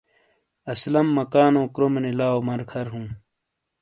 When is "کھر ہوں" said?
2.71-3.07